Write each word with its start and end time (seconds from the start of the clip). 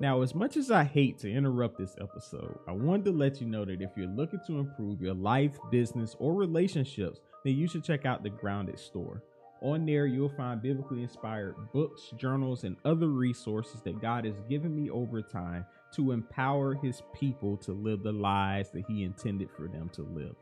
Now, 0.00 0.22
as 0.22 0.34
much 0.34 0.56
as 0.56 0.70
I 0.70 0.84
hate 0.84 1.18
to 1.18 1.30
interrupt 1.30 1.76
this 1.76 1.94
episode, 2.00 2.58
I 2.66 2.72
wanted 2.72 3.04
to 3.04 3.12
let 3.12 3.38
you 3.38 3.46
know 3.46 3.66
that 3.66 3.82
if 3.82 3.90
you're 3.96 4.06
looking 4.06 4.40
to 4.46 4.58
improve 4.58 5.02
your 5.02 5.12
life, 5.12 5.58
business, 5.70 6.16
or 6.18 6.32
relationships, 6.34 7.20
then 7.44 7.54
you 7.54 7.68
should 7.68 7.84
check 7.84 8.06
out 8.06 8.22
the 8.22 8.30
Grounded 8.30 8.78
Store. 8.78 9.22
On 9.60 9.84
there, 9.84 10.06
you'll 10.06 10.30
find 10.30 10.62
biblically 10.62 11.02
inspired 11.02 11.54
books, 11.74 12.14
journals, 12.16 12.64
and 12.64 12.78
other 12.86 13.08
resources 13.08 13.82
that 13.82 14.00
God 14.00 14.24
has 14.24 14.40
given 14.48 14.74
me 14.74 14.88
over 14.88 15.20
time 15.20 15.66
to 15.96 16.12
empower 16.12 16.72
His 16.76 17.02
people 17.14 17.58
to 17.58 17.72
live 17.72 18.02
the 18.02 18.12
lives 18.12 18.70
that 18.70 18.84
He 18.88 19.04
intended 19.04 19.50
for 19.54 19.68
them 19.68 19.90
to 19.92 20.02
live. 20.02 20.34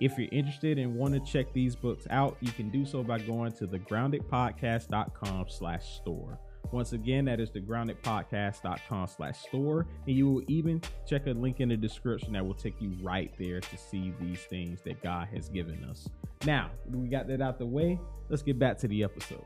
If 0.00 0.18
you're 0.18 0.28
interested 0.30 0.78
and 0.78 0.94
want 0.94 1.14
to 1.14 1.32
check 1.32 1.54
these 1.54 1.74
books 1.74 2.06
out, 2.10 2.36
you 2.40 2.52
can 2.52 2.68
do 2.68 2.84
so 2.84 3.02
by 3.02 3.20
going 3.20 3.52
to 3.52 3.66
thegroundedpodcast.com 3.66 5.46
slash 5.48 5.96
store. 5.96 6.38
Once 6.72 6.92
again, 6.92 7.24
that 7.24 7.40
is 7.40 7.50
thegroundedpodcast.com 7.50 9.06
slash 9.06 9.38
store. 9.40 9.86
And 10.06 10.16
you 10.16 10.30
will 10.30 10.42
even 10.48 10.82
check 11.06 11.26
a 11.26 11.30
link 11.30 11.60
in 11.60 11.68
the 11.70 11.76
description 11.76 12.32
that 12.34 12.44
will 12.44 12.54
take 12.54 12.80
you 12.80 12.92
right 13.02 13.32
there 13.38 13.60
to 13.60 13.78
see 13.78 14.12
these 14.20 14.40
things 14.40 14.80
that 14.82 15.02
God 15.02 15.28
has 15.34 15.48
given 15.48 15.84
us. 15.84 16.08
Now, 16.44 16.70
we 16.90 17.08
got 17.08 17.26
that 17.28 17.40
out 17.40 17.58
the 17.58 17.66
way. 17.66 17.98
Let's 18.28 18.42
get 18.42 18.58
back 18.58 18.78
to 18.78 18.88
the 18.88 19.02
episode. 19.02 19.44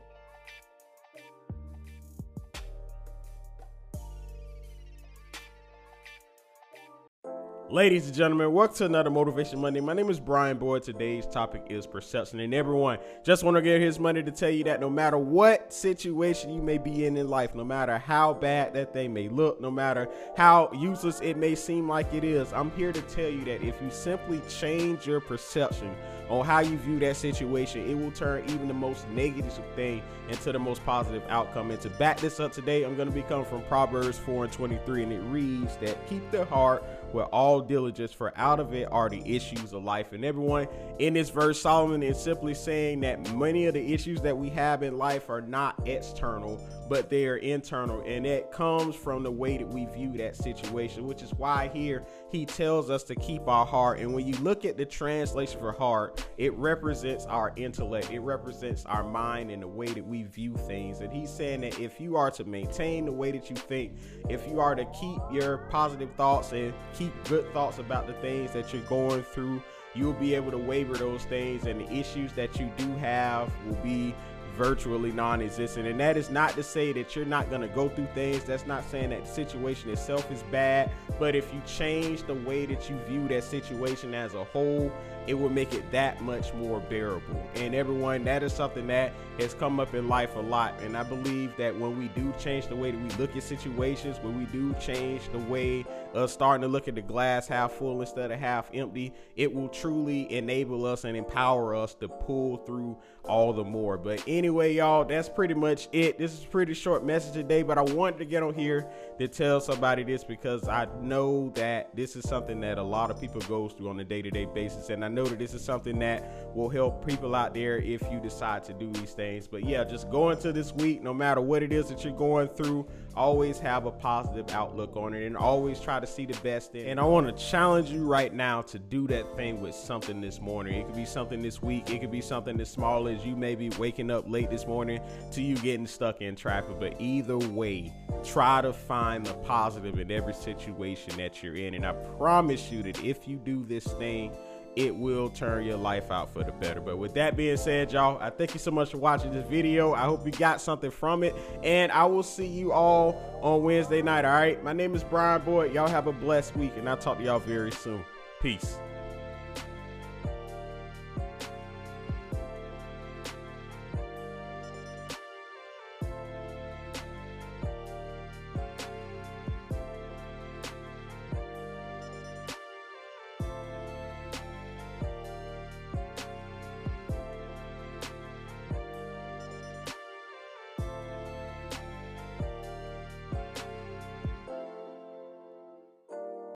Ladies 7.73 8.05
and 8.05 8.13
gentlemen, 8.13 8.53
welcome 8.53 8.77
to 8.77 8.85
another 8.85 9.09
Motivation 9.09 9.59
Monday. 9.59 9.79
My 9.79 9.93
name 9.93 10.07
is 10.07 10.19
Bryan 10.19 10.59
Boyd. 10.59 10.83
Today's 10.83 11.25
topic 11.25 11.65
is 11.71 11.87
perception. 11.87 12.39
And 12.39 12.53
everyone, 12.53 12.99
just 13.23 13.43
want 13.43 13.57
to 13.57 13.63
get 13.63 13.81
his 13.81 13.97
money 13.97 14.21
to 14.21 14.29
tell 14.29 14.51
you 14.51 14.63
that 14.65 14.79
no 14.79 14.91
matter 14.91 15.17
what 15.17 15.73
situation 15.73 16.53
you 16.53 16.61
may 16.61 16.77
be 16.77 17.07
in 17.07 17.17
in 17.17 17.29
life, 17.29 17.55
no 17.55 17.63
matter 17.63 17.97
how 17.97 18.31
bad 18.31 18.75
that 18.75 18.93
they 18.93 19.07
may 19.07 19.27
look, 19.27 19.59
no 19.59 19.71
matter 19.71 20.07
how 20.37 20.69
useless 20.71 21.19
it 21.21 21.35
may 21.35 21.55
seem 21.55 21.89
like 21.89 22.13
it 22.13 22.23
is, 22.23 22.53
I'm 22.53 22.69
here 22.73 22.91
to 22.91 23.01
tell 23.01 23.27
you 23.27 23.43
that 23.45 23.63
if 23.63 23.81
you 23.81 23.89
simply 23.89 24.39
change 24.47 25.07
your 25.07 25.19
perception 25.19 25.95
on 26.29 26.45
how 26.45 26.59
you 26.59 26.77
view 26.77 26.99
that 26.99 27.17
situation, 27.17 27.89
it 27.89 27.95
will 27.95 28.11
turn 28.11 28.43
even 28.49 28.67
the 28.67 28.73
most 28.75 29.09
negative 29.09 29.59
thing 29.75 30.03
into 30.29 30.51
the 30.51 30.59
most 30.59 30.85
positive 30.85 31.23
outcome. 31.27 31.71
And 31.71 31.81
to 31.81 31.89
back 31.89 32.19
this 32.19 32.39
up 32.39 32.51
today, 32.51 32.83
I'm 32.83 32.95
going 32.95 33.09
to 33.09 33.13
be 33.13 33.23
coming 33.23 33.45
from 33.45 33.63
Proverbs 33.63 34.19
4 34.19 34.43
and 34.43 34.53
23, 34.53 35.03
and 35.03 35.11
it 35.11 35.21
reads 35.21 35.75
that 35.77 36.07
keep 36.07 36.29
the 36.29 36.45
heart 36.45 36.83
with 37.13 37.27
all 37.31 37.61
diligence, 37.61 38.11
for 38.11 38.33
out 38.37 38.59
of 38.59 38.73
it 38.73 38.87
are 38.91 39.09
the 39.09 39.21
issues 39.25 39.73
of 39.73 39.83
life. 39.83 40.13
And 40.13 40.25
everyone 40.25 40.67
in 40.99 41.13
this 41.13 41.29
verse, 41.29 41.61
Solomon 41.61 42.03
is 42.03 42.19
simply 42.19 42.53
saying 42.53 43.01
that 43.01 43.33
many 43.35 43.65
of 43.65 43.73
the 43.73 43.93
issues 43.93 44.21
that 44.21 44.37
we 44.37 44.49
have 44.49 44.83
in 44.83 44.97
life 44.97 45.29
are 45.29 45.41
not 45.41 45.87
external, 45.87 46.59
but 46.89 47.09
they 47.09 47.27
are 47.27 47.37
internal. 47.37 48.01
And 48.05 48.25
it 48.25 48.51
comes 48.51 48.95
from 48.95 49.23
the 49.23 49.31
way 49.31 49.57
that 49.57 49.67
we 49.67 49.85
view 49.85 50.11
that 50.17 50.35
situation, 50.35 51.05
which 51.05 51.21
is 51.21 51.33
why 51.33 51.69
here 51.73 52.05
he 52.31 52.45
tells 52.45 52.89
us 52.89 53.03
to 53.03 53.15
keep 53.15 53.47
our 53.47 53.65
heart. 53.65 53.99
And 53.99 54.13
when 54.13 54.25
you 54.25 54.35
look 54.37 54.65
at 54.65 54.77
the 54.77 54.85
translation 54.85 55.59
for 55.59 55.71
heart, 55.71 56.25
it 56.37 56.53
represents 56.53 57.25
our 57.25 57.53
intellect, 57.55 58.11
it 58.11 58.19
represents 58.19 58.85
our 58.85 59.03
mind 59.03 59.51
and 59.51 59.61
the 59.61 59.67
way 59.67 59.87
that 59.87 60.05
we 60.05 60.23
view 60.23 60.55
things. 60.67 60.99
And 60.99 61.11
he's 61.11 61.29
saying 61.29 61.61
that 61.61 61.79
if 61.79 61.99
you 61.99 62.15
are 62.15 62.31
to 62.31 62.43
maintain 62.43 63.05
the 63.05 63.11
way 63.11 63.31
that 63.31 63.49
you 63.49 63.55
think, 63.55 63.97
if 64.29 64.47
you 64.47 64.59
are 64.59 64.75
to 64.75 64.85
keep 64.85 65.19
your 65.31 65.59
positive 65.69 66.09
thoughts 66.15 66.51
and 66.51 66.73
keep 66.93 67.02
good 67.25 67.51
thoughts 67.53 67.79
about 67.79 68.07
the 68.07 68.13
things 68.13 68.51
that 68.53 68.73
you're 68.73 68.83
going 68.83 69.23
through, 69.23 69.61
you'll 69.93 70.13
be 70.13 70.35
able 70.35 70.51
to 70.51 70.57
waver 70.57 70.95
those 70.95 71.23
things, 71.25 71.65
and 71.65 71.81
the 71.81 71.91
issues 71.91 72.33
that 72.33 72.59
you 72.59 72.71
do 72.77 72.95
have 72.97 73.51
will 73.65 73.75
be 73.77 74.15
virtually 74.55 75.11
non-existent. 75.11 75.87
And 75.87 75.99
that 75.99 76.17
is 76.17 76.29
not 76.29 76.51
to 76.55 76.63
say 76.63 76.93
that 76.93 77.15
you're 77.15 77.25
not 77.25 77.49
going 77.49 77.61
to 77.61 77.67
go 77.67 77.89
through 77.89 78.07
things. 78.13 78.43
That's 78.43 78.65
not 78.65 78.89
saying 78.89 79.09
that 79.11 79.25
the 79.25 79.31
situation 79.31 79.89
itself 79.89 80.31
is 80.31 80.43
bad. 80.51 80.91
But 81.19 81.35
if 81.35 81.53
you 81.53 81.61
change 81.65 82.23
the 82.23 82.33
way 82.33 82.65
that 82.65 82.89
you 82.89 82.97
view 83.07 83.27
that 83.29 83.43
situation 83.43 84.13
as 84.13 84.33
a 84.33 84.43
whole 84.43 84.91
it 85.27 85.33
will 85.33 85.49
make 85.49 85.73
it 85.73 85.89
that 85.91 86.21
much 86.21 86.53
more 86.53 86.79
bearable. 86.81 87.49
And 87.55 87.73
everyone 87.73 88.23
that 88.25 88.43
is 88.43 88.53
something 88.53 88.87
that 88.87 89.13
has 89.39 89.53
come 89.53 89.79
up 89.79 89.93
in 89.93 90.07
life 90.07 90.35
a 90.35 90.39
lot. 90.39 90.79
And 90.81 90.97
i 90.97 91.03
believe 91.03 91.55
that 91.57 91.77
when 91.77 91.97
we 91.97 92.09
do 92.09 92.33
change 92.39 92.67
the 92.67 92.75
way 92.75 92.91
that 92.91 93.01
we 93.01 93.09
look 93.11 93.35
at 93.35 93.43
situations 93.43 94.17
when 94.21 94.37
we 94.37 94.45
do 94.45 94.73
change 94.79 95.29
the 95.31 95.39
way 95.39 95.85
of 96.13 96.29
starting 96.29 96.61
to 96.61 96.67
look 96.67 96.87
at 96.87 96.95
the 96.95 97.01
glass 97.01 97.47
half 97.47 97.71
full 97.71 98.01
instead 98.01 98.31
of 98.31 98.39
half 98.39 98.69
empty 98.73 99.13
it 99.35 99.53
will 99.53 99.69
truly 99.69 100.31
enable 100.31 100.85
us 100.85 101.03
and 101.03 101.17
empower 101.17 101.75
us 101.75 101.93
to 101.95 102.07
pull 102.07 102.57
through 102.57 102.97
all 103.25 103.53
the 103.53 103.63
more. 103.63 103.97
But 103.97 104.23
in 104.27 104.42
anyway, 104.43 104.73
y'all, 104.73 105.05
that's 105.05 105.29
pretty 105.29 105.53
much 105.53 105.87
it. 105.93 106.17
This 106.17 106.33
is 106.33 106.43
a 106.43 106.47
pretty 106.47 106.73
short 106.73 107.05
message 107.05 107.31
today, 107.31 107.63
but 107.63 107.77
I 107.77 107.81
wanted 107.81 108.17
to 108.17 108.25
get 108.25 108.43
on 108.43 108.53
here 108.53 108.85
to 109.17 109.29
tell 109.29 109.61
somebody 109.61 110.03
this 110.03 110.25
because 110.25 110.67
I 110.67 110.85
know 111.01 111.49
that 111.55 111.95
this 111.95 112.17
is 112.17 112.27
something 112.27 112.59
that 112.59 112.77
a 112.77 112.83
lot 112.83 113.09
of 113.09 113.21
people 113.21 113.39
goes 113.39 113.71
through 113.71 113.87
on 113.87 114.01
a 114.01 114.03
day-to-day 114.03 114.47
basis, 114.53 114.89
and 114.89 115.05
I 115.05 115.07
know 115.07 115.23
that 115.23 115.39
this 115.39 115.53
is 115.53 115.63
something 115.63 115.97
that 115.99 116.53
will 116.53 116.67
help 116.67 117.07
people 117.07 117.35
out 117.35 117.53
there 117.53 117.77
if 117.77 118.01
you 118.11 118.19
decide 118.19 118.65
to 118.65 118.73
do 118.73 118.91
these 118.91 119.13
things. 119.13 119.47
But 119.47 119.63
yeah, 119.63 119.85
just 119.85 120.09
go 120.09 120.31
into 120.31 120.51
this 120.51 120.73
week, 120.73 121.01
no 121.01 121.13
matter 121.13 121.39
what 121.39 121.63
it 121.63 121.71
is 121.71 121.87
that 121.87 122.03
you're 122.03 122.11
going 122.11 122.49
through, 122.49 122.85
always 123.15 123.59
have 123.59 123.85
a 123.85 123.91
positive 123.91 124.49
outlook 124.51 124.97
on 124.97 125.13
it 125.13 125.25
and 125.25 125.37
always 125.37 125.79
try 125.79 126.01
to 126.01 126.07
see 126.07 126.25
the 126.25 126.37
best 126.41 126.75
in. 126.75 126.87
And 126.87 126.99
I 126.99 127.03
want 127.03 127.27
to 127.27 127.45
challenge 127.45 127.91
you 127.91 128.05
right 128.05 128.33
now 128.33 128.61
to 128.63 128.79
do 128.79 129.07
that 129.07 129.37
thing 129.37 129.61
with 129.61 129.75
something 129.75 130.19
this 130.19 130.41
morning. 130.41 130.81
It 130.81 130.87
could 130.87 130.95
be 130.95 131.05
something 131.05 131.41
this 131.41 131.61
week, 131.61 131.89
it 131.89 132.01
could 132.01 132.11
be 132.11 132.21
something 132.21 132.59
as 132.59 132.69
small 132.69 133.07
as 133.07 133.25
you 133.25 133.37
may 133.37 133.55
be 133.55 133.69
waking 133.69 134.11
up 134.11 134.27
late 134.33 134.49
this 134.49 134.67
morning 134.67 134.99
to 135.31 135.41
you 135.41 135.55
getting 135.57 135.87
stuck 135.87 136.21
in 136.21 136.35
traffic. 136.35 136.79
But 136.79 136.99
either 136.99 137.37
way, 137.37 137.93
try 138.25 138.61
to 138.61 138.73
find 138.73 139.25
the 139.25 139.33
positive 139.35 139.99
in 139.99 140.11
every 140.11 140.33
situation 140.33 141.15
that 141.17 141.41
you're 141.41 141.55
in. 141.55 141.75
And 141.75 141.85
I 141.85 141.93
promise 142.17 142.71
you 142.71 142.83
that 142.83 143.01
if 143.03 143.27
you 143.27 143.37
do 143.37 143.63
this 143.63 143.85
thing, 143.85 144.35
it 144.75 144.95
will 144.95 145.29
turn 145.29 145.63
your 145.65 145.77
life 145.77 146.09
out 146.09 146.33
for 146.33 146.43
the 146.43 146.51
better. 146.51 146.81
But 146.81 146.97
with 146.97 147.13
that 147.13 147.37
being 147.37 147.57
said, 147.57 147.91
y'all, 147.91 148.17
I 148.19 148.31
thank 148.31 148.55
you 148.55 148.59
so 148.59 148.71
much 148.71 148.89
for 148.89 148.97
watching 148.97 149.31
this 149.31 149.47
video. 149.47 149.93
I 149.93 150.01
hope 150.05 150.25
you 150.25 150.31
got 150.31 150.59
something 150.59 150.89
from 150.89 151.23
it. 151.23 151.35
And 151.61 151.91
I 151.91 152.05
will 152.05 152.23
see 152.23 152.47
you 152.47 152.71
all 152.71 153.39
on 153.43 153.61
Wednesday 153.61 154.01
night. 154.01 154.25
All 154.25 154.33
right. 154.33 154.61
My 154.63 154.73
name 154.73 154.95
is 154.95 155.03
Bryan 155.03 155.43
Boyd. 155.43 155.73
Y'all 155.73 155.87
have 155.87 156.07
a 156.07 156.13
blessed 156.13 156.55
week. 156.57 156.73
And 156.75 156.89
I'll 156.89 156.97
talk 156.97 157.19
to 157.19 157.23
y'all 157.23 157.39
very 157.39 157.71
soon. 157.71 158.03
Peace. 158.41 158.79